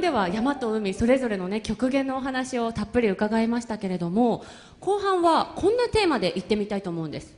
[0.00, 4.42] 前半では山と海それぞれのね極限のお話をたっぷり伺いましたけれども
[4.80, 7.36] 後半はこんなテーマで行ってみたいと思うんです。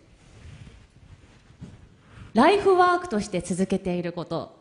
[2.34, 4.56] ライフワークとして続けていること。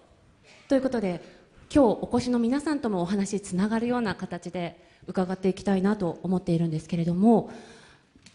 [0.68, 1.22] ということで
[1.74, 7.52] 今日お越しの皆さんともお話つながるような形で伺っていきたいなと思っているんですけれども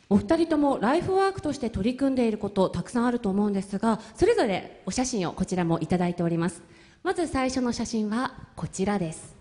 [0.08, 6.62] お二人ともライフワークとして取り組んでいることたくさんあると思うんですがそれぞれお写真をこちらもいただいております。
[7.03, 9.36] まず最初の写真はこちらです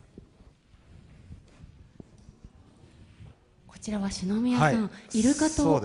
[3.67, 5.81] こちらは篠宮さん、はい、イルカと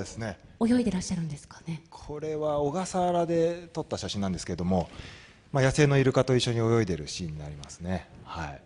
[0.67, 4.89] 泳いでらっしゃるんですかねこれは小笠原で撮った写真なんですけれども
[5.53, 8.07] まあ、野生のイルカと一緒に泳いでるシーンになりますね。
[8.23, 8.57] は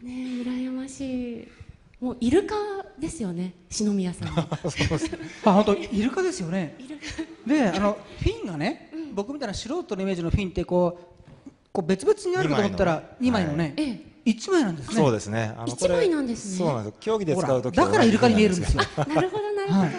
[0.00, 0.06] い。
[0.06, 0.12] ね
[0.44, 1.48] 羨ましい。
[2.00, 2.54] もうイルカ
[3.00, 4.28] ですよね、篠宮さん。
[4.38, 6.76] あ、本当イルカですよね。
[7.44, 11.14] で、あのフィンがね、うん、僕みたいな素人のイメージのフィンってこ
[11.46, 13.74] う、こう別々にあるかと思ったら二枚のね。
[13.76, 14.94] はい一枚なんですね。
[14.94, 15.54] そうですね。
[15.56, 16.58] あの一枚なんですね。
[16.58, 16.96] そうなんです。
[17.00, 18.82] 競技で使うとだからイルカに見えるんですよ。
[18.96, 19.80] なるほどなるほど。
[19.80, 19.90] はい。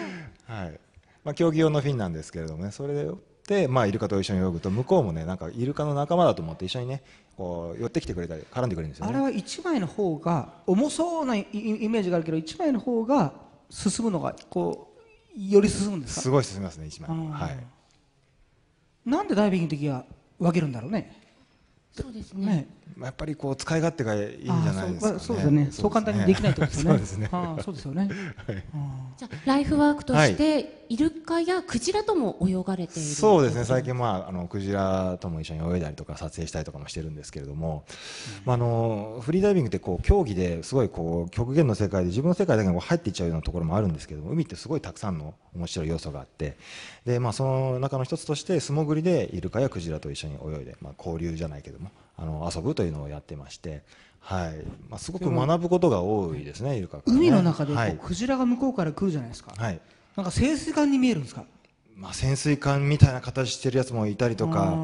[0.46, 0.80] はい、
[1.24, 3.10] まあ競技用のフィンなんですけれどもね、それで
[3.46, 7.02] で、まあ、イルカと一緒に泳ぐと向こうもねなんかイルカの仲間だと思って一緒にね
[7.36, 13.32] こう寄ってきてくれたり絡んでくれるんですよ、ね、あれは1枚の方が重そうなイメージがあるけど1枚の方が
[13.70, 14.96] 進むのがこ
[15.36, 16.20] うより進むんですか？
[16.22, 17.66] すごい進みますね1枚はい
[19.08, 20.04] なんでダイビングの時は
[20.40, 21.25] 分けるんだろうね
[22.02, 22.46] そうですね。
[22.46, 22.68] ね
[23.00, 25.68] やっぱりこう使い勝手がいいんじゃないですか、ね、そうですね。
[25.70, 26.90] そう簡単にできないってことですね。
[26.90, 27.28] そうですね。
[27.62, 28.10] そうですよね。
[29.18, 33.08] じゃライフワークとして、イルカやクジラとも泳がれている。
[33.08, 33.64] そうですね。
[33.64, 37.84] 最近まああのクジラとも一緒に泳いだりとか撮影したりとかもしてるんですけれども、
[38.44, 46.56] まああのフリーダイビングってこう競技ですごいこう極限の世界で自分の世界だけに入っていっちゃうようなところもあるんですけども、海ってすごいたくさんの面白い要素があって、
[47.04, 51.85] でまあその中の一つとして素潜りでイルカやクジラと一緒に泳いで、まあ交流じゃないけども。
[52.16, 53.82] あの遊ぶというのをやってまして、
[54.20, 54.56] はい。
[54.88, 59.80] まあ、すごく学ぶことが多いですね、イルカ、ね、海の中でこう、はい、クジラが向こうから来るじゃないですか、はい、
[60.16, 61.44] なんか潜水艦に見えるんですか、
[61.94, 64.76] まあ、潜水艦みたいな形してるやつもいたりとか、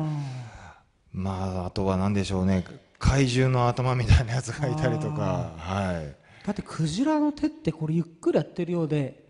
[1.13, 2.65] まあ、あとは何でしょうね、
[3.01, 9.25] 怪獣の頭みたいなやつがいたりとか、はい、だってクジラの手ってこれゆっくりやってるようで、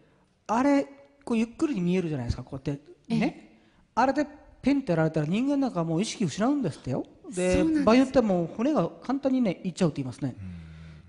[0.46, 0.86] あれ、
[1.24, 3.62] こうゆっくりに見えるじゃないですか、こうやって、ね、
[3.94, 4.26] あれで
[4.60, 7.06] ペンってやられたら人間なんかもう意識失うんですってよ。
[7.34, 10.36] で場合によってはもう骨が簡単にねいっちゃうと言いますね。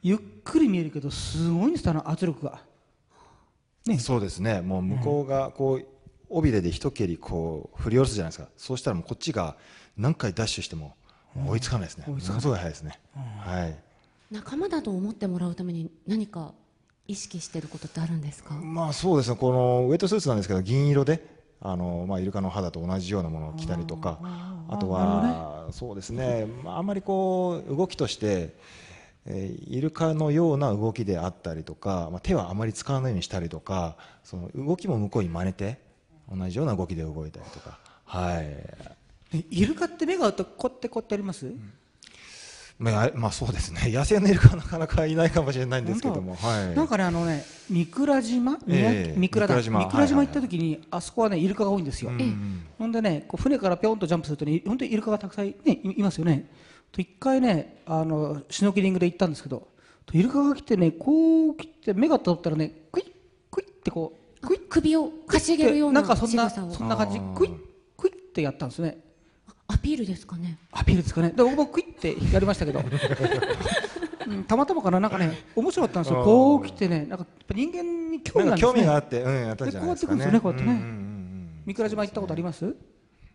[0.01, 2.61] ゆっくり見えるけどすごいんですあの圧力が、
[3.85, 4.61] ね、そうですね。
[4.61, 5.85] もう向こうがこう
[6.29, 8.49] 尾びれで一蹴りこう振り下ろすじゃないですか。
[8.57, 9.55] そうしたらもうこっちが
[9.95, 10.95] 何回ダッシュしても
[11.47, 12.99] 追いつかないですね、ものすごい速いですね、
[13.39, 13.75] はい。
[14.29, 16.53] 仲間だと思ってもらうために何か
[17.07, 18.53] 意識していることってあるんですか？
[18.55, 19.35] まあそうですね。
[19.35, 21.32] このウェットスーツなんですけど銀色で
[21.65, 24.19] あのまあ、イルカの肌と同じようなものを着たりとか
[24.67, 28.53] あとは、そうですね、まあ、あんまりこう動きとして、
[29.25, 35.79] えー、イルカのような動きであったりとか、まあ、手はあまり使わないようにしたりとかその動きも向こうに真似て
[36.29, 41.73] 同じような動きで動いたりとか、はい、イルカって目が合うとこってこってあります、うん
[42.91, 43.91] まあ、 まあそうですね。
[43.91, 49.61] 野生のイルカはなかなかいないかもしれないんですけども、はい、なんかねあのね三倉島、えー、三倉だ。
[49.61, 56.49] 三倉島行った時に、はいはい、あそこはねイルカが多いんですよ、うん、ほんでねこう船からぴょんとジャンプするとね本当にイルカがたくさん、ね、いますよね。
[56.91, 59.67] と一回ねあのシュノーケリングで行ったんですけど
[60.11, 63.05] イルカが来てねこう来て目が通ったらねクイッ
[63.49, 64.61] クイッってこうクイッ。
[64.69, 67.19] 首をかしげるようななんかそんなそんな感じ。
[67.35, 67.57] クイッ
[67.95, 68.97] クイッってやったんですね
[69.67, 70.57] アピールですかね？
[70.71, 71.29] アピールですかね？
[71.29, 72.81] で僕もクイってやりましたけど、
[74.27, 74.99] うん、たまたまかな？
[74.99, 76.23] なんかね面白かったんですよ。
[76.23, 79.89] こう来てねなんか人間に興味が、ね、興味があって、うん、やったんじゃないですかね。
[79.89, 80.81] こうやってくるんですよねこうやってね。
[81.65, 82.75] 三倉島行ったことあります？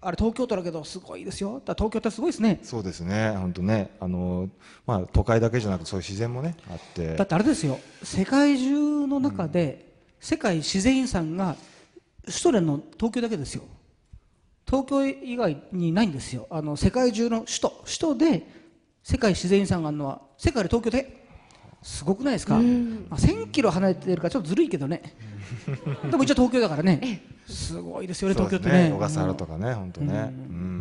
[0.01, 1.61] あれ東京都だけどすごいですよ。
[1.65, 2.61] 東京ってすごいですね。
[2.63, 3.31] そうですね。
[3.37, 4.49] 本当ね、あの
[4.87, 7.17] まあ都会だけじゃなくそういう自然もねあって。
[7.17, 7.81] だってあれですよ。
[8.05, 11.57] 世界中の中で、世界自然遺産が
[12.27, 13.65] 首都連の東京だけですよ。
[14.69, 16.47] 東京以外にないんですよ。
[16.51, 17.83] あの世界中の首都。
[17.85, 18.47] 首都で
[19.03, 21.19] 世界自然遺産があるのは世界で東京で
[21.83, 22.63] すごくないですか、まあ、
[23.19, 25.15] 1000キロ離れてるからちょっとずるいけどね。
[26.11, 28.93] でも一応東京だからねすごいですよね東京ってね。
[28.93, 30.33] 小笠原とかね本当ね。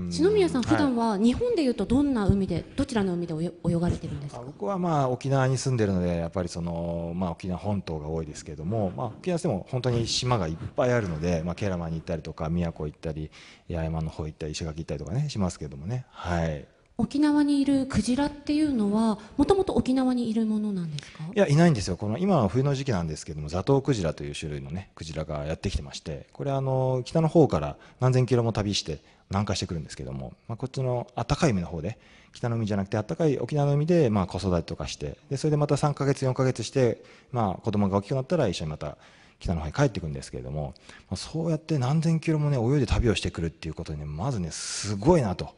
[0.09, 4.41] 篠宮さん普段は日本でいうとどんな海でどちらの海で泳がれてるんですか？
[4.45, 13.29] 僕はまあ沖縄に住んでるのでやっぱりそのまあ沖縄本島が多いですけれどもまあ沖縄でも本当に島がいっぱいあるのでまあケラマに行ったりとか宮古行ったり
[13.69, 16.05] 八重山の方行ったり石垣行ったりとかねしますけれどもね。
[16.11, 16.65] はい
[16.99, 21.23] 沖縄にいるクジラっていうのはもともと沖縄にいるものなんですか？
[21.35, 28.99] いやいないんですよこの今は冬の時期なんですけどもザトウクジラという種類のねクジラがやってきてましてこれあの北の方から何千キロも旅して
[29.29, 31.99] 南下してくるんですけども、まあ、こっちの暖かい海の方で
[32.33, 38.97] 北の海じゃなくて暖かい沖縄の海でまあ子育てとかしてでそれでまた3ヶ月4ヶ月してまあ子供が大きくなったら一緒にまた
[39.39, 40.73] 北の方に帰ってくるんですけれども、
[41.09, 45.49] まあ、そうやって何千キロもね泳いで旅をしてくるっていうことにねまずねすごいなと。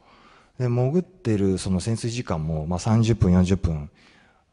[0.60, 3.90] で潜ってるその潜水時間も、まあ、30分40分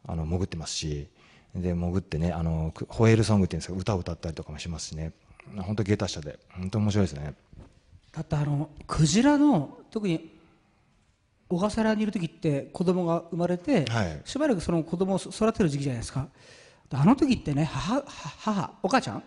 [0.07, 1.09] あの潜ってますし
[1.53, 5.11] で潜ってねあのホエールソングっていうんですか歌を歌ったりとかもしますしね。
[5.57, 6.39] 本当芸達者で。
[6.49, 7.33] 本当面白いですね。
[8.13, 10.37] だってあのクジラの特に
[11.49, 14.21] 小笠原にいる時って子供が生まれて、はい。
[14.23, 16.29] しばらくその子供を育てる時期じゃないですか。
[16.89, 19.23] であの時ってね母母お母ちゃん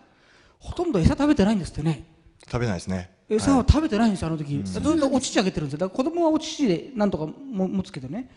[0.57, 2.05] ほとんど餌食べてないんですってね。
[2.45, 5.79] 食べないですね餌を食べてないんですよ、あの時、ずっとお乳あげてるんですよ。
[5.79, 8.29] だから子供はお乳でなんとかも持つけどね。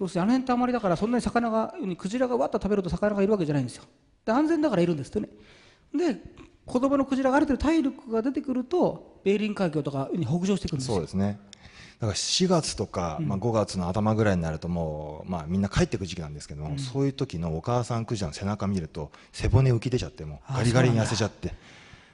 [0.00, 3.84] 要するにあの辺ってあまりだからそんなに魚がクジラがわっと食べると魚がいるわけじゃないんですよ。
[4.24, 5.28] で安全だからいるんですってね。
[5.94, 6.16] で
[6.64, 10.94] 子供のクジラがある程度体力が出てくるとベーリン海峡とかに北上してくるんですよ。
[10.94, 11.38] そうですね。
[11.98, 21.52] だから4月とか、まあ、5月の頭ぐらいになるともう、まあ、みんな帰ってく時期なんですけども、そういう時のお母さんクジラの背中見ると背骨浮き出ちゃってもガリガリに痩せちゃって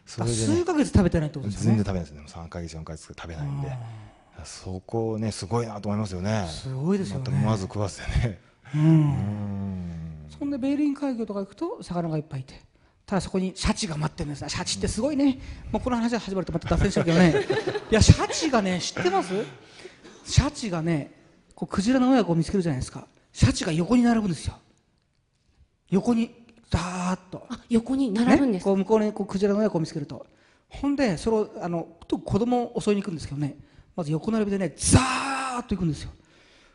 [0.06, 0.38] それでね。
[0.38, 2.22] 数ヶ月食べてないってことです全然ね食べないですね。
[2.26, 3.76] 3ヶ月4ヶ月食べないんで。
[4.44, 6.46] そこねすごいなと思いますよね。
[6.48, 7.24] すごいですよね。
[7.24, 8.38] また思わず食わせてね
[10.38, 12.60] そんでベーリン海峡とか行くと魚がいっぱいいて。
[13.06, 14.48] ただそこにシャチが待ってるんです。
[14.48, 15.38] シャチってすごいね、
[15.70, 17.34] もうこの話が始まるとまた脱線しちゃうけどね。
[17.88, 19.32] いやシャチがね知ってます？
[20.24, 21.12] シャチがね
[21.54, 23.06] こうクジラの親子を見つけるじゃないですか。
[23.32, 24.58] シャチが横に並ぶんですよ。
[25.88, 26.34] 横に
[26.76, 27.46] ダーッと。
[27.48, 30.26] あ横に並ぶんですか、ね、こう向こうにこうクジラの親子を見つけると。
[30.68, 33.56] ほんでそれをあの子供を襲いに行くんですけどね。
[33.94, 36.10] まず横並びでねザーッと行くんですよ。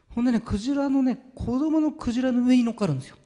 [0.10, 3.18] ほんでねクジラのね子供のクジラの上に乗っかるんですよ。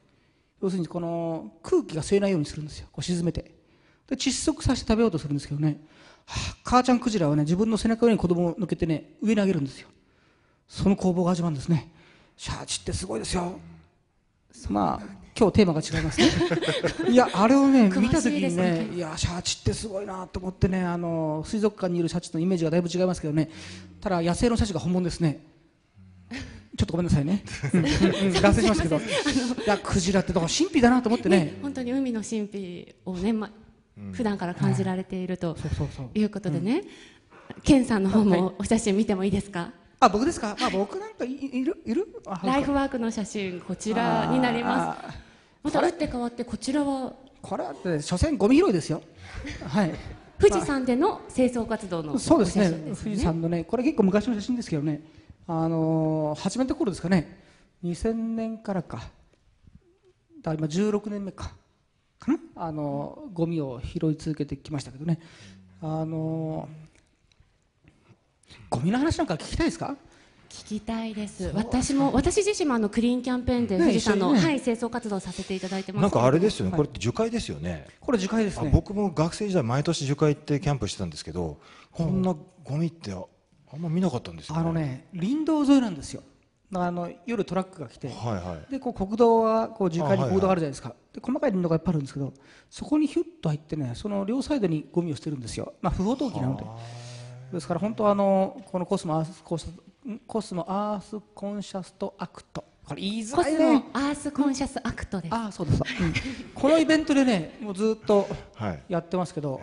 [0.62, 2.88] 要するにこの空気が吸えないようにするんですよ。
[2.92, 3.52] こう沈めて。
[4.06, 5.80] で窒息させて食べようとするんですけどね、
[6.26, 9.88] はあ、母ちゃんクジラはね自分の背中の上に子供を乗っけてね上に上げるんですよ。
[10.68, 11.90] その攻防が始まるんですね。
[12.36, 13.58] シャチってすごいですよ。
[14.68, 16.28] まあ今日テーマが違いますね。
[17.12, 23.50] いやあれをね見た時にねねいやシャチってすごいなと思ってねあの水族館にいるシャチとのイメージがだいぶ違いますけどね。
[24.00, 25.40] ただ野生のシャチが本物ですね。
[26.76, 27.42] ちょっとごめんなさいね、
[28.42, 28.96] 脱線しますけど。
[28.98, 29.00] い
[29.66, 31.38] やクジラってだから神秘だなと思ってね。
[31.38, 33.50] ね 本当に海の神秘をね、ま、
[34.12, 36.18] 普段から感じられているとそうそうそう。
[36.18, 36.82] いうことでね、
[37.62, 42.06] ケンさんの方もお写真見てもいいですか、あ僕ですか、まあ、僕なんかいいるいる？
[42.26, 45.25] あライフワークの写真こちらになります
[45.66, 47.12] また打って変わってこちらは？
[47.42, 49.02] これはって所詮ゴミ拾いですよ。
[49.66, 49.92] はい。
[50.38, 52.70] 富士山での清掃活動のそうですね。
[52.94, 55.02] 富士山のねこれ結構昔の写真ですけどね。
[55.48, 57.42] あのー始めた頃ですかね。
[57.82, 59.02] 2000年からか。
[60.42, 61.50] だ今16年目か。
[62.20, 62.38] かな？
[62.54, 65.18] あのーゴミを拾い続けてきましたけどね。
[65.82, 69.96] あのーゴミの話なんか聞きたいですか？
[70.56, 71.52] 聞きたいです。
[71.54, 74.40] 私も私自身もあのクリーンキャンペーンでね富士山の、ね。
[74.40, 76.02] はい、清掃活動させていただいてます。
[76.02, 77.86] なんかあれですよね、はいこれって樹海ですよね。
[78.00, 78.68] これ樹海ですね。
[78.68, 81.58] あ僕も学生時代毎年樹海行ってキャンプしてたんですけど
[81.92, 82.34] こんな
[82.64, 83.22] ゴミってあ
[83.70, 86.22] あんま見なかったんですよ、ね、あのね林道沿いなんですよ。
[86.74, 88.08] あの夜トラックが来て。
[88.08, 88.72] はいはい。
[88.72, 92.32] でこう国道はこう樹海に国道があるじゃないですか、で細かい林道がいっぱいあるんですけど
[92.70, 96.64] そこにヒュッと入ってねその両サイドにゴミを捨てるんですよ、まあ、不法投棄なので。
[97.52, 99.78] ですから本当はあのこのコスモアースコスん
[100.26, 102.64] コスモアースコンシャストアクト。
[102.84, 105.34] これ言いづコスモらいねアースコンシャスアクトです。
[105.34, 106.14] ああそうです、うん。
[106.54, 108.82] このイベントでねもうずっとはい。
[108.88, 109.60] やってますけど、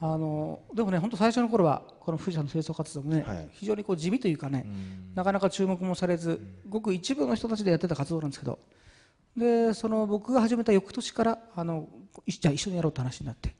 [0.00, 3.48] あのでもね本当最初の頃はこの富士山の清掃活動もね、はい。
[3.52, 4.66] 非常にこう地味というかね、
[5.14, 8.58] なかなか注目もされず、ごく一部の人たちでやってた活動なんですけど
[9.36, 11.88] でその僕が始めた翌年からあの
[12.26, 13.54] いじゃあ一緒にやろうって話になって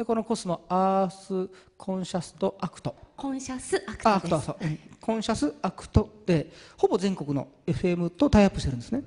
[0.00, 2.96] でこのコスモアースコンシャストアクト。
[3.18, 4.56] コンシャスアクあアクトそう。
[4.58, 4.78] うん。
[4.98, 9.02] コンシャスアクトでほぼ全国の FM とタイアップしてるんですね。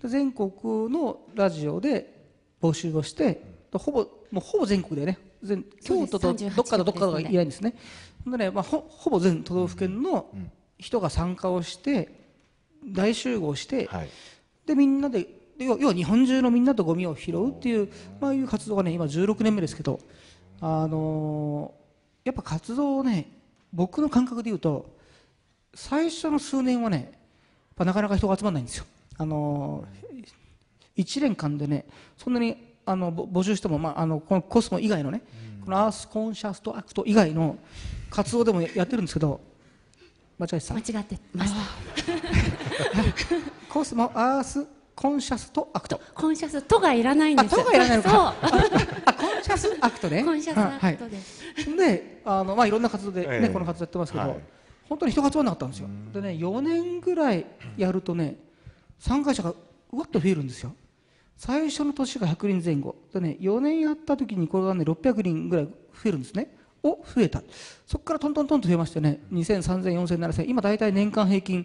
[0.00, 0.50] で全国
[0.88, 2.30] のラジオで
[2.62, 5.18] 募集をしてでほぼもうほぼ全国でね。
[5.42, 7.74] 全京都と38どっかとどっかがいないんですね。
[8.26, 10.30] でね、まあ、ほほぼ全都道府県の
[10.78, 12.08] 人が参加をして
[12.86, 14.08] 大集合して、はい。
[14.64, 15.26] でみんなで
[15.58, 17.90] 要は日本中のみんなとゴミを拾うっていう、
[18.20, 20.00] まあ、いう活動がね今16年目ですけど、
[20.60, 21.78] あのー
[22.28, 23.26] やっぱ活動をね
[23.72, 24.94] 僕の感覚で言うと
[25.74, 27.10] 最初の数年はねやっ
[27.74, 28.84] ぱなかなか人が集まらないんですよ。
[29.16, 31.86] あのー、1年間でね
[32.18, 35.22] そんなにあのぼ募集しても、まあ、あのこのコスモ以外のね、
[35.64, 37.56] このアースコンシャストアクト以外の
[38.10, 39.40] 活動でもやってるんですけど
[40.38, 40.74] 間違えてた。
[40.74, 41.58] 間違ってました。
[43.72, 44.66] コスモアース
[44.98, 46.00] コンシャストアクト。
[46.12, 47.54] コンシャスとがいらないんです。
[47.54, 48.10] あとがいらないのか。
[48.10, 48.20] そう。
[49.04, 50.24] あコンシャスアクトね。
[50.24, 53.48] コンシャスアクトです、はい、であの、まあ、いろんな活動で、ねええ。
[53.48, 54.38] この活動やってますけど、はい。
[54.88, 55.88] 本当に人が集まらなかったんですよ。
[56.12, 58.38] でね4年ぐらいやるとね
[58.98, 59.50] 参加者が
[59.92, 60.74] うわっと増えるんですよ。
[61.36, 62.96] 最初の年が100人前後。
[63.14, 65.72] でね4年やった時にこれがね600人ぐらい増
[66.06, 66.56] えるんですね。
[66.82, 67.40] お増えた。
[67.86, 71.64] そこからトントントンと増えましてね2000、3000、4000、7000今大体年間平均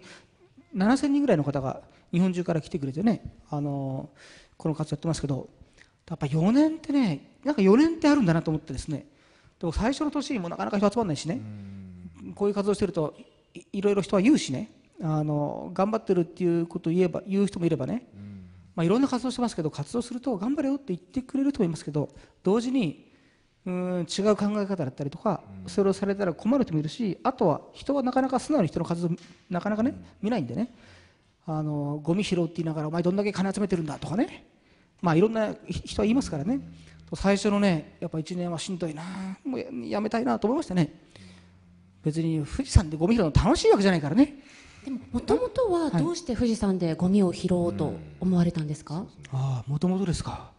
[0.76, 1.80] 7000人ぐらいの方が
[2.14, 4.08] 日本中から来てくれてね、あの
[4.56, 5.48] この活動やってますけど
[6.08, 9.06] やっぱ4年ってねなんか4年ってあるんだなと思ってですね。
[9.58, 11.40] でも最初の年にもなかなか人集まらないしね。
[12.36, 13.14] こういう活動してると
[13.52, 14.70] いいろいろ人は言うしね。
[15.02, 18.06] あの頑張ってるっていうことを言えば言う人もいればね、
[18.76, 22.10] まあ、いろんな活動してますけど活動すると頑張れよって言ってくれる人もいますけど
[22.44, 23.12] 同時に
[23.66, 29.10] うーん違う考え方だったりとか、それをされたら困る人もいるしあとは人はなかなか素直に人の活動
[29.50, 30.72] なかなかね、見ないんでね
[31.46, 34.46] あのゴミ拾うって言いながらお前どんだけ金集めてるんだとかね。
[35.02, 36.60] まあいろんな人は言いますからね。
[37.14, 39.02] 最初のねやっぱ1年はしんどいな。
[39.44, 41.00] もうややめたいなと思いましたね。
[42.02, 44.42] 別に富士山でゴミ拾うの楽しいわけじゃないからね。
[44.84, 50.52] でももともとはどうして富士山でゴミを拾おうと思われたんですか、ああもともとですか。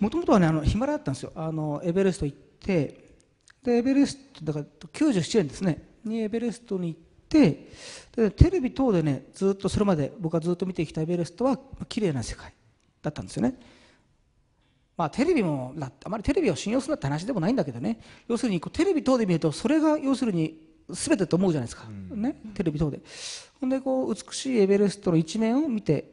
[0.00, 1.32] もともとはねあのヒマラヤだったんですよ。
[1.34, 3.16] あのエベレスト行って
[3.62, 5.88] でエベレストだから97年ですね。
[6.04, 7.68] にエベレストに行ってで
[8.36, 12.52] テレビ等でねずっとそれまで僕がずっと見てきたエベレストはまあ綺麗な世界
[13.02, 13.54] だったんですよね。
[14.96, 18.00] まあテレビもだあまりテレビを信用するなって話でもないんだけどね。
[18.26, 20.58] 要するにこうテレビ等で見るとそれが要するに
[20.90, 23.00] 全てと思うじゃないですか、ね、テレビ等で。
[23.60, 26.10] ほんでこう美しいエベレストの一面を見て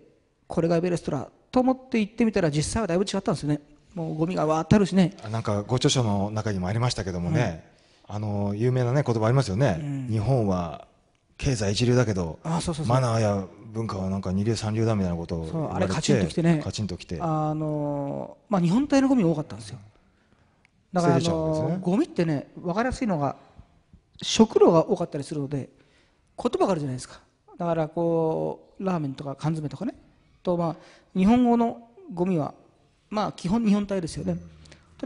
[0.47, 3.61] これがエベレストだと思って行ってみたら実際はだいぶ違ったんですよね。
[3.95, 5.15] もうゴミがわーってあるしね。
[5.23, 7.65] あなんかご著書の中にもありましたけどもね、
[8.07, 10.87] あの有名なね言葉ありますよね、日本は
[11.37, 16.61] 経済一流だけどマナーや文化はなんか二流三流だみたいなことをあれカチンときてね。
[16.63, 17.17] カチンときて。
[17.19, 19.79] あのまあ日本体のゴミが多かったんですよ。
[20.93, 21.69] だからあ捨てちゃうんですね。
[21.73, 23.35] のゴミってね分かりやすいのが
[24.21, 25.69] 食料が多かったりするので
[26.41, 27.19] 言葉があるじゃないですか。
[27.57, 29.93] だからこうラーメンとか缶詰とかね。
[30.41, 30.75] とまあ
[31.17, 32.53] 日本語のゴミは
[33.09, 34.39] まあ基本日本体ですよね、と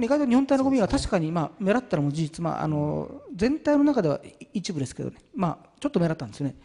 [0.05, 4.19] 意外と日本体のゴミは確かにまあ目立ったのも事実、まあ、あの全体の中では
[4.53, 6.55] 一部ですけどね、まあ、ちょっと目立ったんですよね。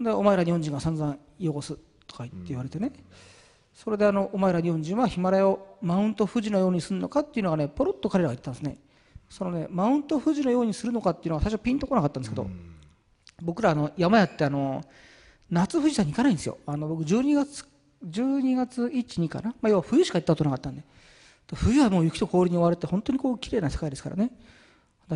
[0.00, 2.92] でお前ら日本人が散々汚すとか言って言われてね、
[3.74, 8.78] それであのお前ら日本人はヒマラヤをマウント富士のようにするのかっていうのがねポロッと彼らが言ったんですね。
[9.28, 12.48] そのねマウント富士のようにするのかっていうのは最初ピンとこなかったんですけど、
[13.42, 14.82] 僕らあの山やってあの
[15.50, 16.58] 夏富士山に行かないんですよ。
[16.66, 17.66] あの僕12月
[18.06, 20.84] 12月12かな、まあ、要は冬しか行ったことなかったんで。
[21.54, 24.30] 冬はもう雪と氷に覆われて本当にこう綺麗な世界ですからね。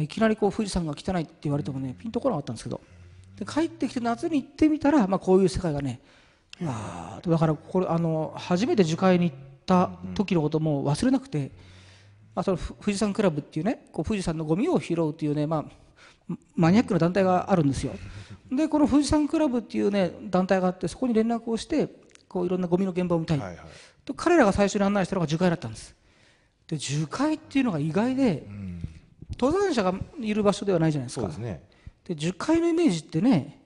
[0.00, 2.80] いきなりこう富士山が汚いって言われてもねピンとこなかったんですけど。
[3.36, 6.00] で帰ってきて夏に行ってみたら、まあ、こういう世界がね
[6.62, 9.36] あーだからこれあの初めて樹海に行っ
[9.66, 11.50] た時のことも忘れなくて、
[12.34, 15.64] まあ、そのふ富士山クラブっていうねこう富士山のゴミを拾うっていうね、ま
[16.30, 17.92] あ、マニアックな団体があるんですよ。
[18.50, 21.88] でこの富士山クラブっていうね団体があってそこに連絡をして
[22.28, 23.58] こういろんなゴミの現場を見たい、はいはい。
[24.04, 25.94] と彼らが最初に案内したのが樹海だったんです
[26.72, 28.72] で樹海っていうのが意外でうん。
[29.38, 31.22] 登山者がいる場所ではないじゃないですか。
[31.22, 31.62] そうですね。
[32.04, 33.60] で樹海のイメージってね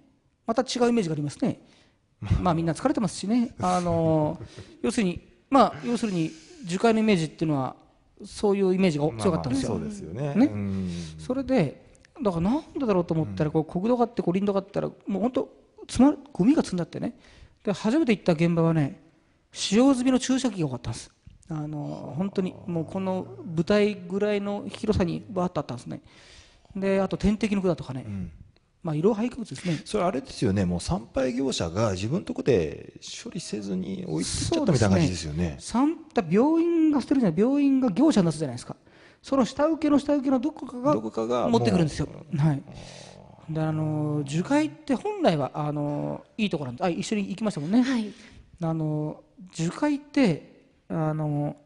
[0.44, 1.60] また違うイメージがありますね。
[2.42, 3.54] まあみんな疲れてますしね。
[3.60, 4.40] あの
[4.82, 5.20] 要するに
[5.50, 6.32] まあ要するに
[6.64, 7.76] 樹海のイメージっていうのは
[8.24, 10.34] そういうイメージが強かったんですよ、まあまあそうですよね。
[10.34, 10.46] ね。
[10.46, 10.90] うん。
[11.16, 11.86] それで
[12.20, 15.48] だからなんでだろうと思ったらこう国道があってこう林道があったらもう本当
[15.86, 17.16] つまゴミが積んだってね。
[17.62, 19.00] で初めて行った現場はね
[19.52, 21.12] 使用済みの注射器が多かったんです
[21.48, 26.00] あの本当にもうこの舞台ぐらいの広さにバーッとあったんですね。
[26.74, 28.32] であと点滴の管とかね、ん。
[28.82, 29.80] まあ色廃棄物ですね。
[29.84, 30.64] それあれですよね。
[30.64, 35.58] もう参拝業者が自分のとこで処理せずに置いてっちゃったみたいな感じですよね。
[36.30, 38.76] 病院が捨てるじゃない病院が業者に出すじゃないですか。
[39.22, 42.06] その下請けの下請けのどこかがどこかが持ってくるんですよ。
[42.06, 42.62] もはい。
[43.48, 48.12] であの樹海って本来はあのいいところなんであ一緒に行きましたもんね、はい。
[48.62, 49.22] あの
[49.52, 50.55] 樹海って
[50.88, 51.56] あの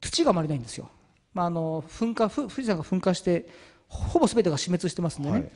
[0.00, 0.90] 土があまりないんですよ、
[1.32, 3.48] まあ、あの噴火ふ富士山が噴火して
[3.88, 5.50] ほぼ全てが死滅してますんでね、はい。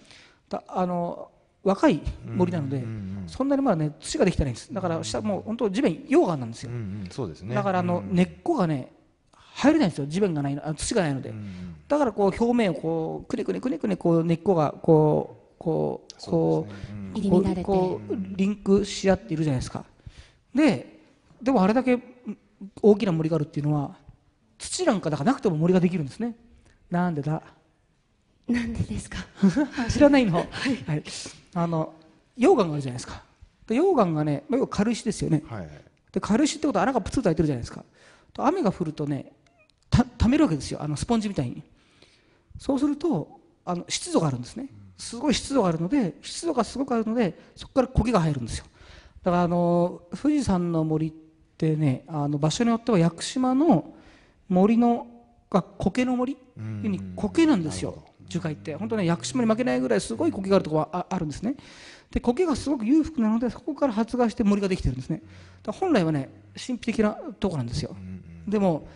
[0.49, 1.30] だあの
[1.64, 2.85] 若い森なので、
[3.26, 4.73] そんなにまだね土ができてないんです。
[4.73, 7.54] だから下もう本当地面溶岩なんですよ、うんうんそうですね。
[7.54, 8.92] だからあの根っこがね
[9.33, 10.07] 入れないんですよ。
[10.07, 11.35] 地面がないのあ土がないので、
[11.88, 19.85] だからこう表面をこうくねくねくねくねこう根っこがこうこうこうこうリンクし合っているじゃないですか。
[20.54, 21.00] で
[21.42, 21.99] でもあれだけ
[22.83, 23.97] 大きな森があるっていうのは
[24.59, 26.35] 土なんかだからなくても森ができるんですね。
[26.91, 27.43] なんでだ？
[28.49, 29.19] なんでですか？
[29.91, 30.43] 知らないの、は
[30.95, 31.03] い。
[31.55, 31.93] あの
[32.37, 33.23] 溶岩があるじゃないですか。
[33.67, 35.43] で溶岩がね、まあ、要は軽石ですよね。
[35.47, 35.69] はい
[36.11, 37.85] で軽石ってことは穴がプツッと開いてるじゃないですか。
[38.33, 39.33] と雨が降るとね
[39.91, 40.83] た溜めるわけですよ。
[40.83, 41.62] あのスポンジみたいに。
[42.59, 44.69] そうするとあの湿度があるんですね。
[44.97, 48.65] すごい湿度があるので湿度がすごくあるのでそこから苔が生えるんですよ。
[49.23, 51.27] だからあの富士山の森って
[51.67, 53.95] ねあの場所によっては屋久島の
[54.49, 55.07] 森の
[55.50, 56.37] が苔の森？
[56.57, 58.05] に苔なんですよ。
[58.29, 58.75] 樹海って。
[58.77, 61.57] 本当ね屋久島に負けないぐらいすごい苔があるところはああるんですね。
[62.11, 65.23] で苔がすごく裕福なのでそこから発芽して森ができてるんですね。
[65.67, 67.97] 本来はね神秘的なところなんですよ。
[68.47, 68.87] でも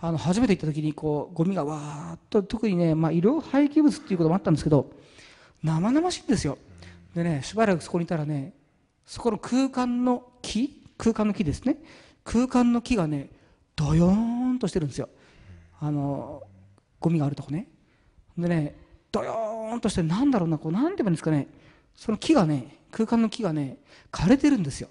[0.00, 4.90] あの初めて行った時にこうゴミがわーっと特にね、まあ、医療廃棄物っていうこともあったんですけど
[5.62, 6.58] 生々しいんですよ。
[7.14, 8.52] でねしばらくそこにいたらね
[9.06, 10.82] そこの空間の木？
[10.98, 11.76] 空間の木ですね
[12.24, 13.30] 空間の木がね
[13.74, 15.08] ドヨーンとしてるんですよ。
[15.80, 16.42] あの
[17.00, 17.68] ゴミがあるとこね。
[18.38, 18.76] でね
[19.10, 21.48] ドヨーンとしてなんだろうなこうなんて言えばいいんですかね。
[21.94, 23.78] その木がね空間の木がね
[24.10, 24.88] 枯れてるんですよ。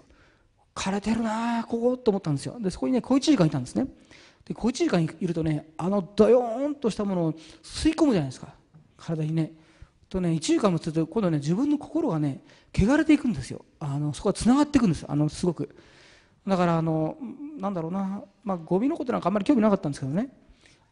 [0.75, 2.57] 枯れてるなここと思ったんですよ。
[2.59, 3.87] でそこにね小1時間いたんですね。
[4.45, 7.33] で小1時間いるとねあのドヨーンとしたものを
[7.63, 8.53] 吸い込むじゃないですか。
[8.97, 9.53] 体にね。
[10.09, 12.41] とね1時間もすると今度ね自分の心がね
[12.77, 13.63] 汚れていくんですよ。
[13.79, 15.07] あのそこがつながっていくんですよ。
[15.09, 15.73] あのすごく。
[16.47, 17.17] だからあの
[17.59, 20.29] なんだろうな、まあ、ゴミのことなんかあんまり興味なかったんですけどね。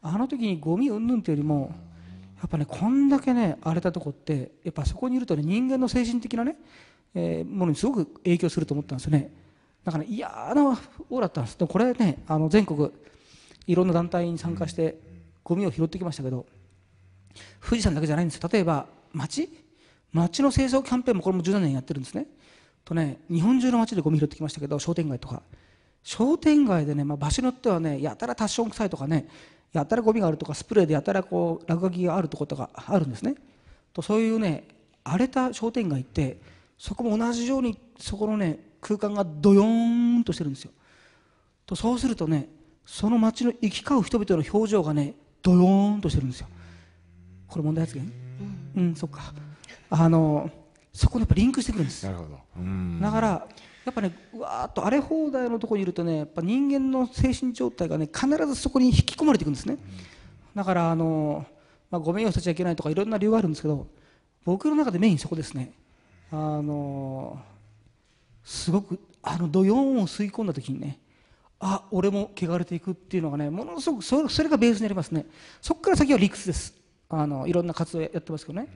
[0.01, 1.75] あの時にゴミうんぬんっていうよりも
[2.37, 6.55] やっぱねこんだけね荒れたとこってやっぱそこにいるとね人間の精神的なね、
[7.13, 9.31] えーものにすごく影響すると思ったんですよね。
[9.83, 11.57] だから、ね、嫌なオーラだったんです。
[11.57, 12.91] でこれねあの全国
[13.67, 14.99] いろんな団体に参加して
[15.43, 16.45] ゴミを拾ってきましたけど
[17.61, 18.49] 富士山だけじゃないんですよ。
[18.51, 19.49] 例えば町？
[20.11, 22.25] 町の清掃キャンペーンもこれも17年やってるんですね。
[22.85, 25.41] とね日本中の町でゴミ拾ってきましたけど商店街とか。
[26.01, 29.27] 商店街でね、まあ、場所によってはねやたらタッション臭いとかね
[29.73, 33.35] やたらゴミがあるとかスプレーでやたらこう落書きがあるところとかあるんですね。
[33.93, 34.63] とそういうね
[35.03, 36.39] 荒れた商店街って
[36.77, 40.71] そこも同じようにそこのね空間がドヨーンとしてるんですよ。
[41.65, 42.47] とそうするとね
[42.85, 46.47] その町の行き交う人々の表情がねドヨーンとしてるんですよ。
[47.47, 48.11] これ問題発言？
[48.77, 49.33] うん、そっか。
[49.89, 50.49] あの
[50.93, 52.05] そこにやっぱリンクしてくるんです。
[52.05, 52.39] なるほど。
[52.57, 52.99] うん。
[53.01, 53.47] だから
[53.85, 59.77] やっぱねうわーっと荒れ放題のところにいるとねやっぱ人間の精神状態がね必ずそこに引き込まれていくんですね。
[60.55, 61.45] だからあの、
[61.89, 63.87] まあ、ゴミを捨てちゃいけないとかいろんな理由があるんですけど
[64.45, 65.73] 僕の中でメインそこですね。
[66.31, 67.39] あの
[68.43, 70.99] すごくあのドヨーンを吸い込んだ時にね
[71.59, 75.25] あ俺も汚れていくっていうのがねものすごくそれそれがベースになりますね。
[75.61, 76.75] そこから先は理屈です。
[77.09, 78.67] あのいろんな活動やってますけどね。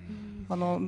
[0.49, 0.81] あの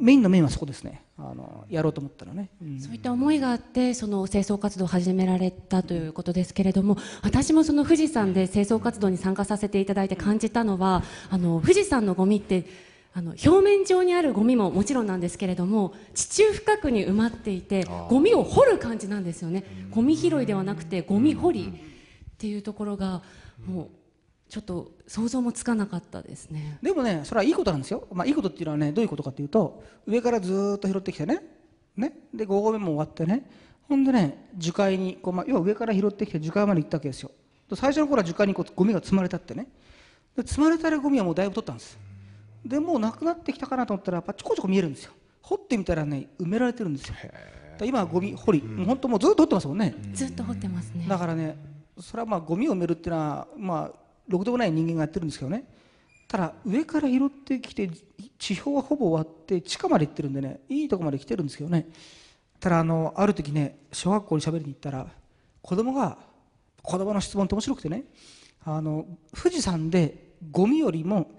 [0.00, 1.02] メインのメインはそこですね。
[1.18, 2.80] あのやろうと思ったらね、うん。
[2.80, 12.64] そういった思いがあってその清掃活動を始められたということですけれども私もその富士山で清掃活動に参加させていただいて感じたのはあの富士山のゴミって
[13.12, 19.64] あの表面上にあるゴミももちろんなんですけれども地中深くに埋まっていてゴミを掘る感じなんですよね。
[19.90, 23.22] ゴミ拾いではなくてゴミ掘りっていうところが
[23.66, 23.88] もう
[24.50, 26.78] ちょっと想像もつかなかったですね。
[26.82, 31.40] でもねそれはいいことなんですよ、まあ、いいことっていうのはねどういうことかっていうと上からずーっと拾ってきてね。
[31.96, 32.12] ね。
[32.34, 33.48] で5合目も終わってね。
[33.88, 37.30] ほんでね樹海にこう、まあ、要は上から拾ってきて樹海まで行ったわけですよ。
[37.68, 39.68] で最初の頃は樹海にこうゴミが積まれたってね。
[40.36, 41.96] で積まれたらゴミはもうだいぶ取ったんです。
[42.66, 45.12] でもうなくなってきたかなと思ったらやっぱちょこちょこ見えるんですよ。
[45.42, 47.14] 掘ってみたらね埋められてるんですよ。
[47.82, 51.06] 今はゴミ掘り、もう本当もうずっと掘ってますもんね、ずっと掘ってますね。
[51.08, 51.56] だからね
[51.98, 55.64] それはまあゴミを埋めるっていうのはまあろくでもない人間がやってるんですけどね。
[56.28, 57.90] ただ上から拾ってきて
[58.38, 61.88] 地表はほぼ終わって地下まで行ってるんでねいいとこまで来てるんですけどね。
[62.60, 65.06] ただあのある時ね小学校に喋りに行ったら
[65.60, 66.18] 子供が
[66.82, 68.04] 子供の質問って面白くてね
[68.64, 71.30] あの富士山でゴミよりも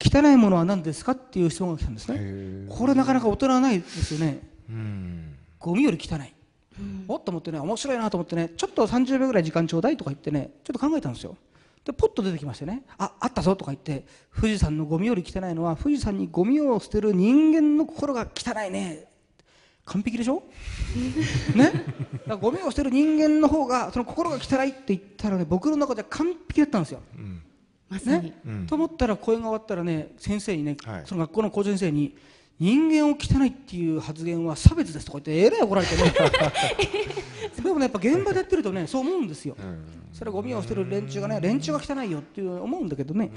[0.00, 2.16] 汚いものは何ですかっていう質問が来たんですね。
[2.20, 4.40] へこれなかなか大人はないですよね。
[4.68, 5.36] うん。
[5.58, 6.32] ゴミより汚い、
[7.08, 11.36] おっと思ってね面白いなと思ってねちょっと30秒ぐらい時間ちょうだいとか言ってねちょっと考えたんですよ
[11.86, 12.82] でポッと出てきましてね。
[12.98, 19.04] ああったぞとか言って富士山のゴミより汚いのは富士山にゴミを捨てる人間の心が汚いね。
[19.84, 20.42] 完璧でしょ？
[21.54, 21.70] ね？
[21.70, 21.82] だか
[22.26, 27.00] らゴミを捨てる人間の方がその心が汚いって言ったらね僕の中では完璧だったんですよ。
[27.16, 27.42] うん。
[27.88, 28.66] まさに、ねうん。
[28.66, 31.02] と思ったら声が終わったらね先生にね、はい。
[31.06, 32.16] その学校の校長先生に
[32.58, 36.12] 人間を汚いっていう発言は差別ですとか言ってえらい怒られてね。
[37.62, 39.56] でもねやっぱ現場でやってるとねそう思うんですよ、
[40.12, 43.30] それはゴミを捨てる連中がね連中が汚いよっていう思うんだけどね、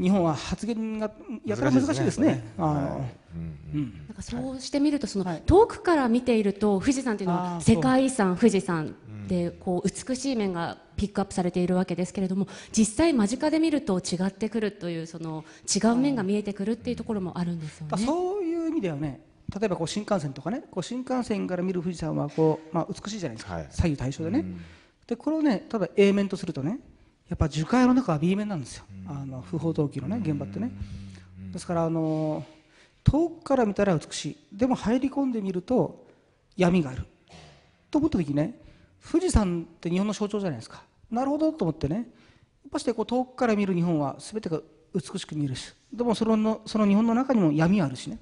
[0.00, 1.10] 日本は発言が
[1.44, 2.52] やたら難しいですね。
[2.58, 3.08] あの
[3.74, 5.42] うんなんかそうしてみるとその、はい。
[5.44, 8.96] 遠くから見ていると富士山っていうのは世界遺産富士山
[9.28, 18.04] でこう美しい面がピックアップされているわけですけれども実際間近で見ると違ってくるというその違う面が見えてくるっていうところもあるんですよね。
[18.04, 19.20] そういう意味ではね
[19.54, 23.66] 例えばこう新幹線とかねこう新幹線から見る富士山はこう、まあ、美しいじゃないですか、はい。
[23.70, 24.60] 左右対称でね、うん。
[25.06, 26.80] でこれをねただ A 面とするとね
[27.28, 30.72] やっぱ樹海の中は B 面なんですよ、あの不法投棄のね現場ってね、
[31.52, 32.44] ですからあの
[33.04, 34.56] 遠くから見たら美しい。
[34.56, 36.06] でも入り込んでみると
[36.56, 37.04] 闇がある。
[37.90, 38.60] と思った時にね
[39.04, 40.82] 富士山って日本の象徴じゃないですか。
[41.10, 41.96] なるほどと思ってね。
[41.96, 42.04] やっ
[42.70, 44.60] ぱしてこう遠くから見る日本は全てが
[44.94, 45.72] 美しく見えるし。
[45.92, 48.18] でもそのその日本の中にも闇あるしね。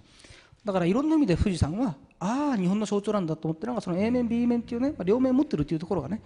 [0.64, 6.22] だからいろんな意味で富士山はああ日本の象徴なんだと思ってなんかその A 面 B 面っていうね、両面持ってるっていうところがね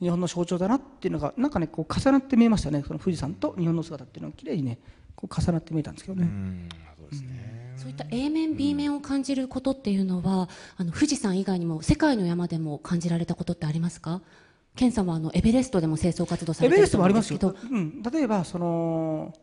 [0.00, 2.84] 日本の象徴だなっていうのがなんかねこう重なって見えましたね。
[2.86, 4.78] その富士山と日本の姿っていうのが綺麗にね
[5.14, 6.28] こう重なって見えたんですけどね、う
[7.00, 7.57] そうですね。
[7.78, 14.20] そういった A 面 B 面を感じることっていうのは、あの富士山以外にも世界の山でも感じられたことってありますか？
[14.76, 17.38] ケンさんはあのエベレストでも清掃活動されてエベレスるんトもありますよ。
[17.38, 19.34] ですけど、うん、例えばその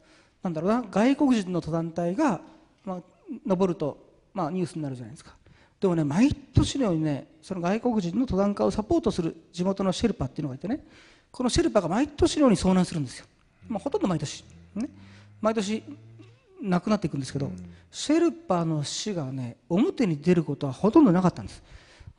[0.43, 2.39] なんだろうな外国人の登山隊が、
[2.85, 3.01] まあ、
[3.45, 3.97] 登ると、
[4.33, 5.35] まあ、ニュースになるじゃないですか。
[5.79, 10.85] でもね毎年のようにねその外国人の登山家をサポートする地元のシェルパっていうのがいてね
[11.31, 13.25] このシェルパが毎年のように遭難するんですよ、
[13.67, 14.89] まあ、ほとんど毎年、ね、
[15.41, 15.83] 毎年
[16.61, 17.51] 亡くなっていくんですけど、
[17.91, 21.63] シェルパの死がね表に出ることはほとんどなかったんです。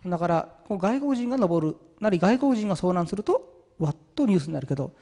[0.04, 4.92] だからこう外国人が登るなり外国人が遭難するとわっとニュースになるけど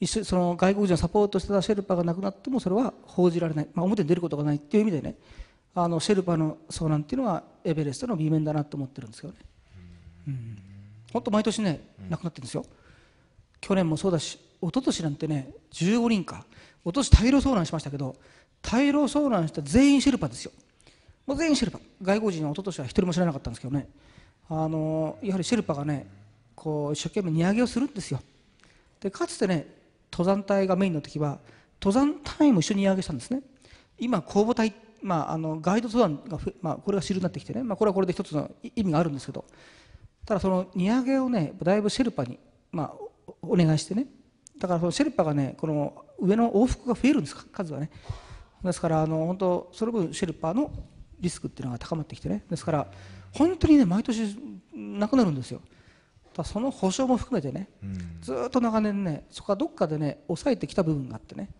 [0.00, 5.16] 一緒にその外国人をサポートしてたシェルパが亡くなってもそれは報じられない、まあ、表に出ることがないっていう意味でね
[5.74, 9.38] あのシェルパの遭難っていうのはエベレストの B 面だなと思ってるんですけどね、
[10.28, 10.58] うん、
[11.12, 12.64] 本当毎年ね亡くなってるんですよ。
[13.60, 16.44] 去年もそうだし一昨年なんてね15人か。
[16.84, 18.14] 一昨年大量遭難しましたけど
[18.64, 20.52] 大量遭難した全員シェルパですよ。
[21.26, 21.78] もう全員シェルパ。
[22.02, 23.88] 外国人は一昨年は一人も知らなかったんですけどね。
[24.48, 26.06] あのやはりシェルパがね
[26.54, 28.20] こう一生懸命荷上げをするんですよ。
[29.00, 29.66] でかつてね
[30.10, 31.38] 登山隊がメインの時は
[31.80, 33.42] 登山隊員も一緒に荷上げしたんですね。
[33.98, 34.72] 今公募隊、
[35.02, 39.44] まあ、あのガイド登山が、まあ、これが主流になってきてね、まあ、これはこれで一つの意味があるんですけど。
[40.26, 42.38] ただその荷上げをねだいぶシェルパに、
[42.72, 42.92] まあ、
[43.42, 44.06] お願いしてね。
[44.58, 47.90] だからそのシェルパがねこの上の往復が増えるんですか数がね。
[48.64, 50.72] ですからあの本当その分シェルパの
[51.20, 52.44] リスクっていうのが高まってきてね。
[52.50, 52.86] ですから
[53.32, 54.36] 本当にね毎年
[54.72, 55.60] なくなるんですよ。
[56.34, 57.68] だその保証も含めてね
[58.20, 61.50] ずーっと長年ねそこはどっかでね抑えてきた部分があってね。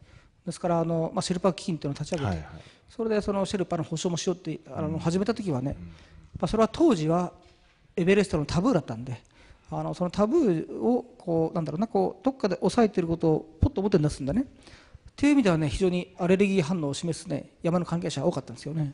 [0.44, 2.46] ですからあの、まあ、シェルパ基金っていうのを立ち上げて、はいはい。
[2.88, 5.76] それでそのシェルパの保証もしようってあの始めた時はね、
[6.38, 7.32] まあ、それは当時は
[7.96, 9.22] エベレストのタブーだったんで
[9.70, 14.44] あのそのタブーをこうなんだろうなこうどっかで抑えていることをポッと表に出すんだね
[15.14, 18.92] っていう意味ではね非常にアレルギー反応を示すね山の関係者が多かったんですよね。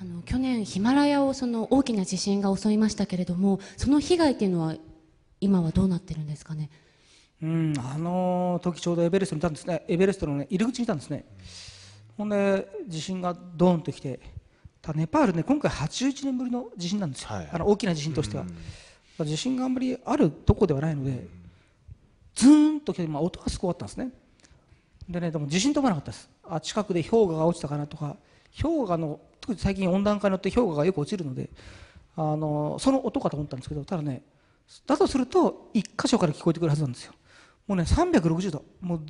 [0.00, 4.76] あの去年ヒマラヤをその大きな地震が襲いましたけれどもその被害っていうのは
[5.40, 6.70] 今はどうなってるんですかね？
[7.42, 9.84] うん、あの時ちょうどエベレストにいたんですね。
[9.88, 11.24] エベレストの、ね、入り口にいたんですね。
[12.16, 14.20] ほんで地震がドーンときて
[14.80, 17.48] ただネパールね今回81年ぶりの地震なんですよ、はい。
[17.52, 18.44] あの大きな地震としては、
[19.24, 21.26] 地震があんまりあるとこではないので、
[22.36, 24.10] ズーンときて、まあ、音がすごかったんですね
[25.08, 26.30] でねでも地震止まらなかったです。
[26.44, 28.16] あ近くで氷河が落ちたかなとか。
[28.60, 31.48] 氷河の特に最近温暖化によって氷河がよく落ちるので
[32.16, 34.22] あのその音かと思ったんですけどただね
[34.86, 37.12] だとすると1箇所から聞こえてくるはずなんですよ。
[37.66, 38.64] もうね360度。
[38.80, 39.00] もう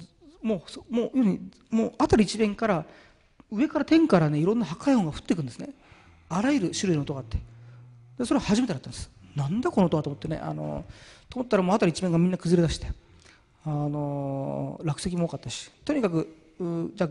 [0.41, 2.85] もうもう要にもう辺り一面から
[3.51, 5.71] 上から天からねいろんな破壊音が降ってくるんですね。
[6.29, 7.39] あらゆる種類の音があって。
[8.19, 9.11] でそれは初めてだったんです。
[9.35, 10.85] なんだこの音はと思ってねあの
[11.29, 12.93] と思ったらもう辺り一面がみんな崩れ出して。
[13.69, 16.27] あの落石も多かったしとにかく
[16.59, 17.09] うじゃ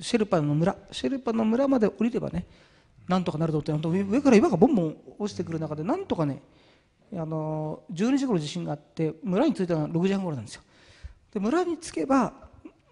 [0.00, 2.46] シェルパの村シェルパの村まで降りればね
[3.06, 6.42] なんとかなると思って本当上から岩がボンボン落ちてくる中でなんとかね
[7.12, 10.62] あの12時頃地震があって村に着いたのは6時半頃なんですよ。
[11.32, 12.32] で村に着けば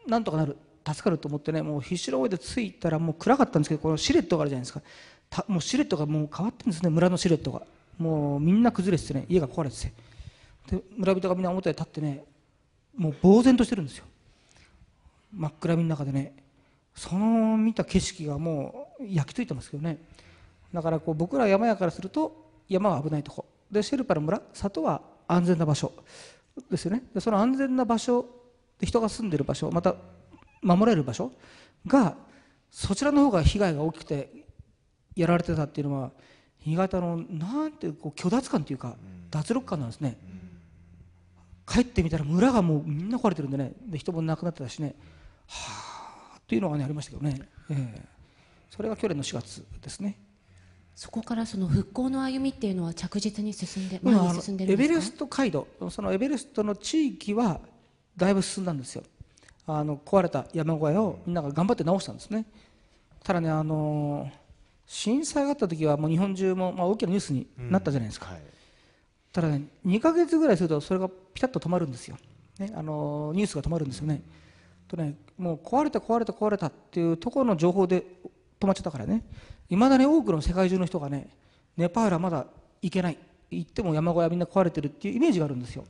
[0.06, 0.56] なんとかなる。
[0.86, 4.80] 助かると思ってねもう必死の上で着いたらもう暗かったんですけどこのシレットがあるじゃないですか。
[5.28, 7.62] たもうシレットがもう変わってるんですね村のシレットが。
[7.98, 9.92] もうみんな崩れててね家が壊れてて。
[10.70, 12.24] で村人がみんな表で立ってね
[12.98, 14.04] もう呆然としてるんですよ。
[15.32, 16.34] 真っ暗闇の中でね。
[16.94, 19.98] その見た景色がもう焼き付いてますけどね。
[20.74, 23.46] だからこう僕ら山屋からすると山は危ないとこ。
[23.70, 25.92] でシェルパの村里は安全な場所。
[26.68, 27.04] ですよね。
[27.14, 28.26] でその安全な場所
[28.80, 29.94] で人が住んでる場所また
[30.60, 31.30] 守られる場所
[31.86, 32.16] が
[32.70, 34.44] そちらの方が被害が大きくて
[35.14, 36.10] やられてたっていうのは
[36.66, 38.96] 意外とあのなんていうこう虚脱感というか
[39.30, 40.16] 脱力感なんですね、
[41.68, 43.72] 帰ってみたら村がもうみんな壊れてるんでね。
[43.86, 44.94] で人も亡くなってたしね。
[45.46, 48.02] はあっていうのがねありましたけどね、ええ。
[48.70, 50.18] それが去年の4月ですね。
[50.94, 54.84] そこからその復興の歩みっていうのは着実に進んで前に進んでるんですか？
[54.84, 55.68] エベレスト街道。
[55.90, 57.60] そのエベレストの地域は
[58.16, 59.02] だいぶ進んだんですよ。
[59.66, 62.46] あの壊れた山小屋をみんなが頑張って直したんですね。
[63.22, 64.30] ただねあの
[64.86, 68.40] 震災があった時はもう日本中もまあ大きなニュースになったじゃないですか、はい
[69.32, 72.16] ただね2ヶ月ぐらいするとそれがピタッと止まるんですよ、
[72.58, 74.22] ね、あのニュースが止まるんですよね。
[74.88, 78.04] とねもう壊れた壊れた壊れたっていうところの情報で
[78.58, 79.22] 止まっちゃったからね。
[79.68, 81.28] いまだに多くの世界中の人がね
[81.76, 82.46] ネパールはまだ
[82.82, 83.18] 行けない。
[83.50, 85.84] 行っても山小屋みんな壊れてるっていうイメージがあるんですよ。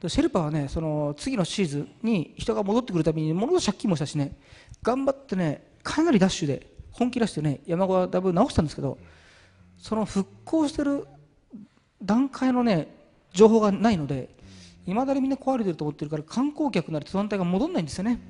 [0.00, 4.36] でシェルパはねその次のシーズンに人が戻ってくるためにものすごい借金もしたしね。
[4.82, 8.98] 頑張ってねかなりダッシュで本気出してね山小屋だいぶ直したんですけど
[9.76, 11.06] その復興してる
[12.02, 12.88] 段階のね
[13.32, 14.28] 情報がないので
[14.86, 18.20] いまだにみんな壊れてると思ってるから観光客なり登山隊が戻らないんですよね。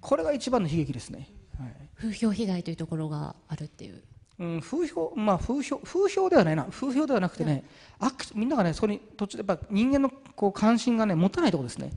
[0.00, 1.72] これが一番の悲劇ですね、はい。
[1.98, 4.02] 風評被害というところがあるっていう。
[4.38, 6.64] うん、風評まあ風評風評ではないな。
[6.64, 7.64] 風評ではなくてね、
[7.98, 11.92] アクみんながねそこに途中でやっぱ人間のこう関心がね持たないところですね。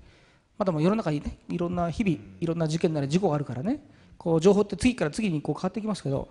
[0.58, 3.80] まだもう世の中にねいろんな日々いろんな事件なり事故があるからね
[4.18, 6.28] こう情報って次から次にこう変わってきますけど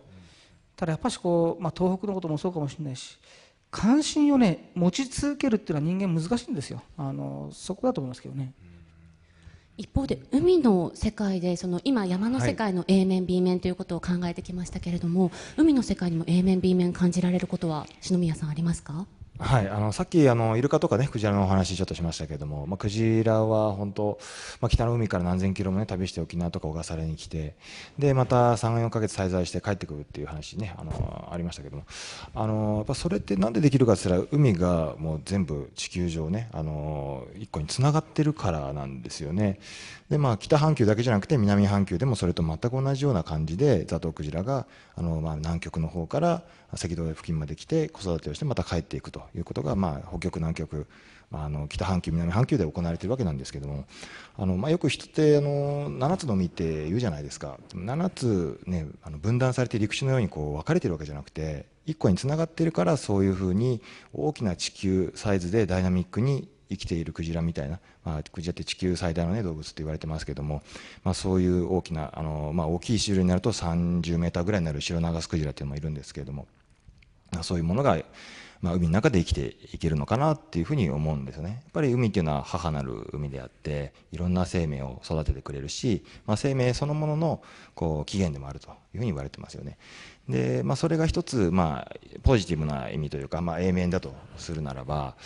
[0.77, 3.19] ただやっぱしこう、まあ、東北のこともそうかもしれないし
[3.73, 6.83] 関心をね持ち続けるっていうのは人間難しいんですよ。
[6.97, 8.53] あのそこだと思いますけどね。
[9.79, 19.07] 一方で海の世界でその今山の世界の A 面、B 面ということを考えてきましたけれども海の世界にも A 面 B 面感じられることは篠宮さんありますか？
[19.43, 24.19] はい、あのさっきあのイルカとかねクジラのお話ちょっとしましたけども、まあ、クジラは本当、
[24.61, 27.57] まあ、北の海から何千キロもね旅して沖縄とか小笠原に来て
[27.99, 31.85] でまた34ヶ月滞在して帰ってくるっていう話ねあのありましたけども
[32.35, 39.59] あのやっぱそれってなんでできるかって言ったら海がもう全部地球上ねあの一個につながってるからなんですよね。
[40.13, 50.87] でまあ、北半球だけじゃなくて南半球でもそれと全く同じような感じでザトウクジラがあの、まあ、南極の方から赤道付近まで来て子育てをしてまた帰っていくということが、まあ、北極南極、
[51.31, 53.87] まあ、あの北半球南半球で行われているわけなんですけども
[54.37, 57.59] あの、まあ、よく人ってあの7つの海って言うじゃないですか。
[57.73, 63.81] 7つ、ね、あの分断されて陸地のようにこう分かれてるわけじゃなくて1個につながってるからそういうふうに
[64.13, 70.63] 大きな地球サイズでダイナミックに生きているクジラみたいな、まあ、クジラって地球最大の、ね、動物と言われてますけども、
[71.05, 76.47] まあ、そういう大きなあの、まあ、大きい種類になると30メーターぐらいになるシロナガスクジラっていうのもいるんですけれども、
[77.31, 77.99] まあ、そういうものが、
[78.61, 81.51] まあ、海の中で生きていけるのかなっていうふうに思うんですよね。
[81.51, 87.43] やっぱり海っていうのは母なる海であっていろんな生命を育ててくれるし、まあ、生命そのものの
[87.75, 89.79] こう起源でもあるというふうに言われてますよね。
[90.29, 95.17] で、まあ、それが一つ、まあ、ポジティブな意味というか、まあ、A 面だとするならば、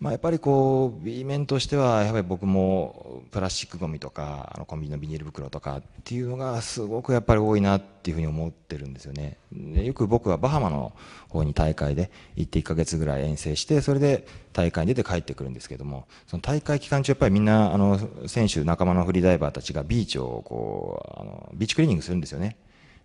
[0.00, 9.36] まあ、やっぱりこう B 面としてはやっぱり僕もプラスチックごみとかあのコンビニのビニール袋とかっていうのがすごくやっぱり多いなっていうふうに思ってるんですよね。
[9.52, 10.92] でよく僕はバハマの
[11.28, 22.56] 方に大会で行って1ヶ月ぐらい遠征してそれで大会に出て帰ってくるんですけどもその大会期間中やっぱりみんなあの選手仲間のフリーダイバーたちがビーチをこうあのビーチクリーニングするんですよね。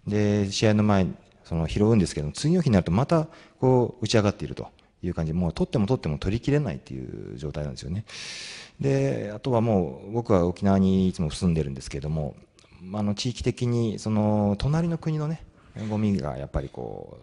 [0.08, 1.08] で試合の前
[1.46, 3.28] その拾うんですけど次の日になるとまた
[3.60, 4.68] こう打ち上がっていると
[5.02, 8.04] いう感じでもう取っても取っても取りきれないっていう状態なんですよね。
[8.80, 12.36] であとはもう僕は沖縄にいつも住んでるんですけども
[12.94, 15.44] あの地域的にその隣の国のね
[15.90, 17.18] ゴミがやっぱりこ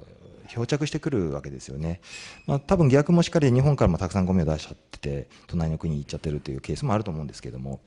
[0.45, 2.01] う漂着してくるわけですよね、
[2.47, 7.81] まあ、多分逆もしっかり日本からもたくさんゴミを出しちゃってて隣の国に行っちゃってるというケースもあると思うんですけども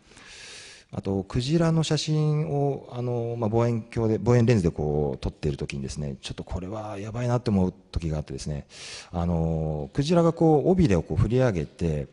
[0.97, 8.65] あとクジラの写真をあの、まあ、望遠鏡で望遠レンズでこう撮っている時にですねちょっとこれはやばいなって思う時があってですね
[9.12, 12.08] あのクジラがこう尾びれをこう振り上げて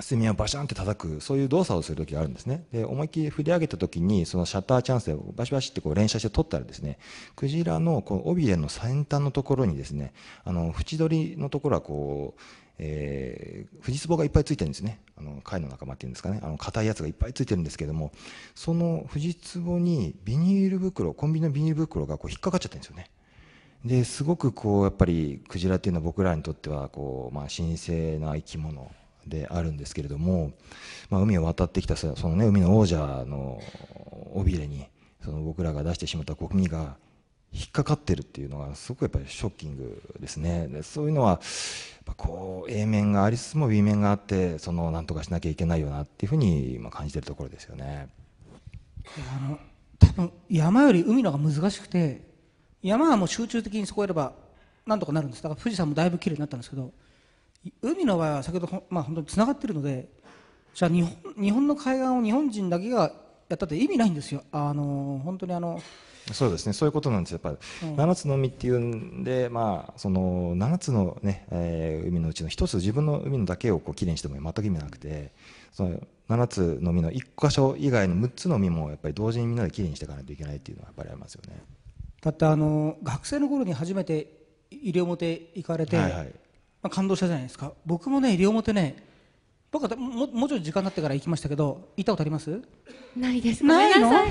[0.00, 2.64] 水面をバシャンって叩くそういう動作をする時があるんですね。
[2.72, 6.98] で思いっきり振り上げた時にそのシャッターチャンスでバシバシってこう連射して撮ったらですね
[7.36, 12.40] クジラのこの尾びれの先端のところにですねあの縁取りのところはこう
[12.78, 15.00] えー、フジツボがいっぱいついてるんですね。
[15.16, 16.40] あの貝の仲間っていうんですかね。
[16.42, 18.12] あの硬いやつがいっぱいついてるんですけども
[18.54, 23.10] そのフジツボにビニール袋コンビニのビニール袋がこう引っかかっちゃってるんですよね。
[23.84, 28.90] ですごくこうやっぱりクジラっていうのは僕らにとってはこう、まあ、神聖な生き物
[29.26, 30.52] であるんですけれども、
[31.10, 33.60] まあ、海を渡ってきたその、ね、海の王者の
[34.32, 34.86] 尾びれに
[35.22, 36.96] その僕らが出してしまったゴミが
[37.54, 40.66] 引っかかってるっていうのがすごくやっぱりショッキングですね。
[40.66, 41.40] でそういうのは
[42.16, 48.08] こう A 面がありつつも B 面があってそのなんとかしなきゃいけないよなっていうふうに今感じてるところですよね。
[49.06, 49.58] あの
[49.98, 52.22] 多分山より海の方が難しくて
[52.82, 54.32] 山はもう集中的にそこやれば
[54.84, 55.42] なんとかなるんです。
[55.42, 56.92] だから富士山もだいぶ綺麗になったんですけど
[57.82, 60.08] 海の場合は先ほど、まあ、本当につながってるので
[60.74, 63.12] じゃあ日本日本の海岸を日本人だけが
[63.48, 64.42] やったって意味ないんですよ。
[64.50, 65.80] あの本当にあの
[66.32, 66.72] そうですね。
[66.72, 75.32] そういうことなんですよやっぱり、うん、7つの海っていうんで、まあ、その7つのね、えー、海のうちの1つ自分の海のだけをこうきれいにしても全く意味なくて
[75.72, 81.62] その7つの海の1箇所以外の6つの海もやっぱり同時にみんなできれいにしていかないといけないっていうのはやっぱりありますよね。
[82.22, 84.28] だってあの学生の頃に初めて
[84.70, 86.26] 西表行かれて、はいはい。
[86.82, 87.72] まあ、感動したじゃないですか。
[87.84, 88.96] 僕もね西表ね
[89.70, 92.62] 僕はももうちょい時間になってから行きましたけど行ったことあります？
[93.16, 93.64] ないです。
[93.64, 94.08] ないの？
[94.08, 94.30] ごめんな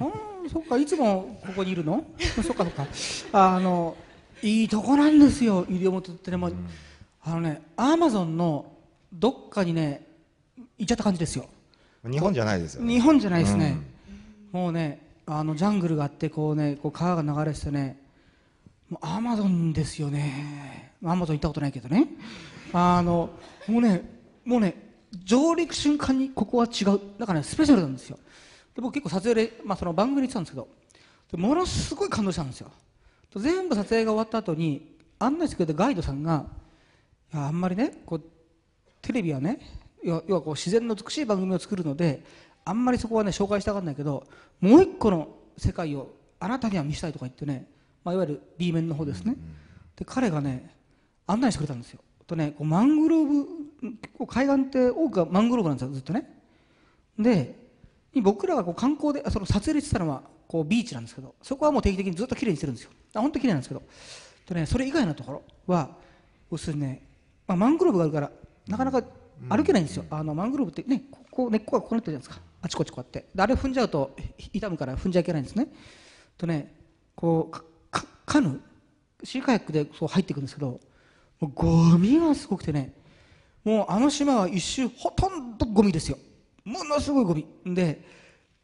[0.00, 2.04] うんそっかいつもここにいるの？
[2.42, 2.86] そっかそっか。
[3.32, 3.96] あの
[4.42, 5.66] いいとこなんですよ。
[5.68, 6.54] 西表ってねもう、
[7.22, 8.72] あのねアマゾンの
[9.12, 10.06] どっかにね
[10.78, 11.46] 行っちゃった感じですよ。
[12.08, 12.94] 日本じゃないですよね。
[12.94, 13.76] 日本じゃないですね、
[14.52, 17.98] もうねあのジャングルがあってこうねこう川が流れててね
[18.88, 20.92] もうアマゾンですよね。
[21.04, 22.08] アマゾン行ったことないけどね。
[22.72, 23.30] あの
[23.66, 24.02] もうね
[24.44, 24.74] もうね
[25.24, 27.00] 上陸瞬間にここは違う。
[27.18, 28.18] だからねスペシャルなんですよ
[28.78, 30.68] で僕結構撮影で、まあ、その番組に行ってたんですけど
[31.32, 32.70] でものすごい感動したんですよ。
[33.34, 36.46] 全部撮影が終わった後に案内してくれたガイドさんが
[37.34, 38.22] いやあんまりねこう
[39.02, 39.58] テレビはね
[40.04, 42.22] 要は要はこう自然の美しい番組を作るので
[42.64, 44.24] あんまりそこはね紹介したがらないけど
[44.60, 47.66] もう一個の世界をあなたには見せたいとか言ってね、
[48.04, 49.36] まあ、いわゆる B 面の方ですね、
[49.96, 50.72] で彼がね
[51.26, 52.00] 案内してくれたんですよ。
[52.28, 53.46] とねこうマングローブ
[54.00, 56.32] 結構海岸って多くがマングローブなんですよずっとね。
[57.18, 57.67] で
[58.20, 62.90] 僕らがこう観光であその撮影でしてたのはこうビーチなんですけどそこはもう定期的にずっときれいにしてるんですよ。
[63.14, 63.82] あ本当にきれいなんですけど。
[64.46, 65.90] と、ね、それ以外のところは
[66.50, 67.02] 要するにね、
[67.46, 68.30] まあ、マングローブがあるから
[68.66, 69.02] なかなか
[69.48, 72.42] 歩けないんですよ、あのマングローブってねここ根っこがこうなってるじゃないですか。
[72.60, 73.28] あちこちこうやって。
[73.34, 75.68] であれ踏んじゃうとひ痛むから踏んじゃいけないんですね。
[76.36, 76.74] とね
[77.14, 78.60] こうかかカヌー。
[79.24, 80.80] シーカヤックでそう入っていくんですけど
[81.40, 82.94] もうゴミがすごくてね
[83.64, 86.18] もうあの島は一周ほとんどゴミですよ
[86.68, 87.46] ものすごいゴミ。
[87.64, 88.02] で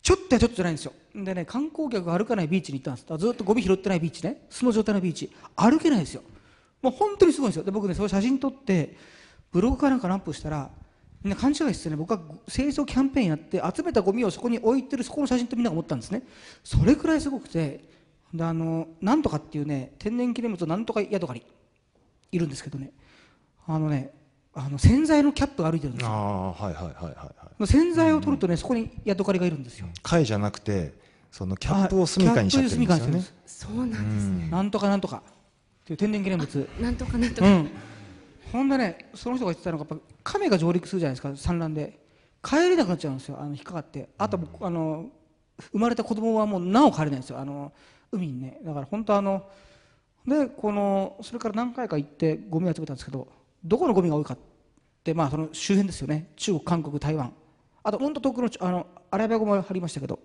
[0.03, 0.93] ちょっとやちょっとじゃないんですよ。
[1.15, 3.19] でね観光客が歩かないビーチに行ったんです。
[3.19, 4.47] ずっとゴミ拾ってないビーチね。
[4.51, 5.31] 素の状態のビーチ。
[5.57, 6.23] 歩けないですよ。
[6.83, 7.65] もう本当にすごいんですよ。
[7.65, 8.97] で僕ねそういう写真撮って
[9.51, 10.71] ブログかなんかにアップしたら
[11.23, 11.97] みんな勘違いしてね。
[11.97, 16.23] 僕は清掃キャンペーンやって集めたゴミをそこに置いてるそこの写真ってみんなが思ったんですね。
[16.63, 17.85] それくらいすごくて
[18.35, 21.47] であのなんとかっていうね天然記念物なんとか宿狩り。
[22.33, 22.91] いるんですけどね。
[23.67, 24.11] あのね
[24.53, 26.15] あの洗剤のキャップが歩いてるんですあよ。
[26.15, 27.44] あはいはいはいはいはい。
[27.61, 29.87] 洗剤を取るとねそこにヤドカリがいるんですよ。
[30.03, 30.95] 貝じゃなくて
[31.31, 33.25] そのキャップを住みかにしちゃってるんですよね。
[33.47, 34.49] そうなんですね。
[34.51, 35.23] なんとかなんとか。
[35.27, 36.69] っていう天然記念物。
[36.81, 37.71] なんとかなんとか、うん。
[38.53, 42.01] ほんでねその人が言ってたのがやっぱ亀が上陸するじゃないですか産卵で。
[42.43, 44.09] 帰れなくなっちゃうんですよあの引っかかって。
[44.19, 45.07] あと、あの
[45.73, 47.73] 生まれた子供はもうなお帰れないんですよあの
[48.13, 48.61] 海にね。
[48.63, 49.49] だから本当あの
[50.27, 53.29] でこのそれから何回か行ってゴミを集めたんですけど
[53.65, 54.39] どこのゴミが多いかっ
[55.03, 56.31] てまあその周辺ですよね。
[56.37, 57.33] 中国韓国台湾
[57.85, 60.19] あと本当遠くのあのアラビア語も貼りましたけど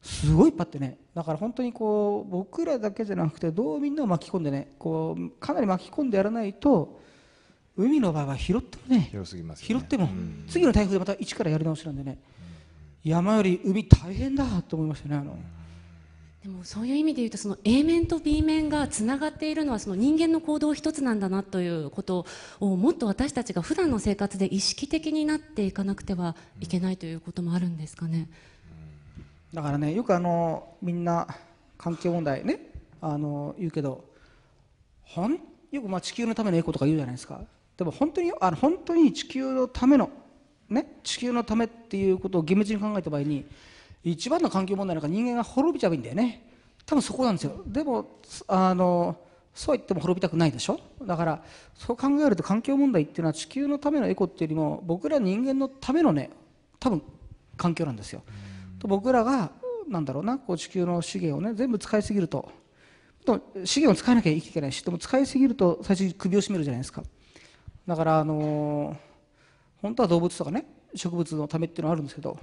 [0.00, 0.96] すごいいっぱいあってね。
[1.12, 7.00] だから本当にこう僕らだけじゃなくてどうみんなを巻き込んでねこうかなり巻き込んでやらないと
[7.76, 9.80] 海の場合は拾ってもね広すぎますよね。
[9.80, 10.08] 拾っても
[10.48, 12.18] 次の台風でまた一からやり直しなんでね。
[13.04, 15.36] 山より海大変だと思いましたねあの
[16.48, 22.24] でもそういう意味で言うとその A 面と B 面がつながっているのはその人間の行動一つなんだなということ
[22.58, 28.30] をもっと私たちが普段の生活で意識的になっていかなくてはいけないということもあるんですかね。
[29.52, 31.28] だからねよくあのみんな
[31.76, 32.70] 環境問題ね
[33.02, 34.02] あの言うけど
[35.02, 35.38] ほん
[35.70, 37.42] よくまあ地球のためのエコとか言うじゃないですか
[37.76, 40.08] でも本当にあの本当に地球のための
[40.70, 43.44] ね地球のためっていうことを厳密に考えた場合に
[44.04, 46.46] 一番の環境問題なんか人間が滅びちゃえばいいんだよね。
[46.86, 47.62] 多分そこなんですよ。
[47.66, 49.16] でもあの
[49.54, 50.80] そう言っても滅びたくないでしょ？
[51.02, 51.42] だから
[51.74, 56.30] そう考えると環境問題っていうのは地球のためのエコっていうよりも僕ら人間のためのね
[56.78, 57.02] 多分
[57.56, 58.22] 環境なんですよ。
[58.78, 59.50] と僕らが
[59.88, 62.50] なんだろうなこう地球の資源をね全部使いすぎると。
[63.24, 67.02] と資源を使わなきゃいけないしでも使いすぎると最初に首を絞めるじゃないですか。
[67.86, 68.96] だからあのー
[69.82, 72.38] 本当は動物とかね植物のためっていうのはあるんですけど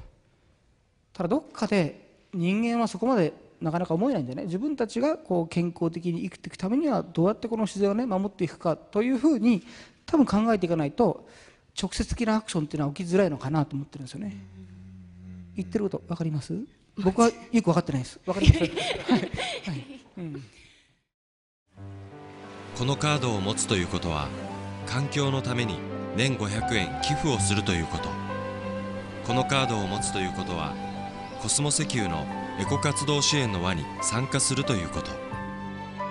[1.15, 4.43] ただどっかで人間はそこまでなかなか思えないんでね。
[4.43, 9.63] 自分たちがこう健康的に生きていくためにはどうやってこの自然をね守っていくかというふうに
[10.05, 11.25] 多分考えていかないと
[11.81, 14.35] 直接的なアクションっていうのは起きづらいのかなと思ってるんですよね。
[15.55, 16.53] 言ってること分かります？
[17.01, 18.19] 僕はよく分かってないです。
[18.25, 18.59] 分かります。
[18.59, 19.29] はい、はい
[20.17, 20.43] うん。
[22.77, 24.27] このカードを持つということは
[24.85, 25.77] 環境のために
[26.17, 28.09] 年500円寄付をするということ。
[29.25, 30.73] このカードを持つということは
[31.41, 32.25] コスモ石油の
[32.59, 35.11] エコ活動支援の輪に参加するということ。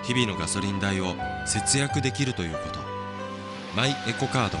[0.03, 1.15] 日々のガソリン代を
[1.45, 2.79] 節約できるということ。
[3.75, 4.57] マイエコカード。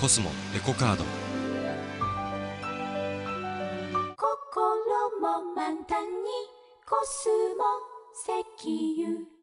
[0.00, 1.04] コスモエコカード。
[4.16, 6.30] 心も満タンに
[6.86, 7.64] コスモ
[8.14, 9.39] 石油。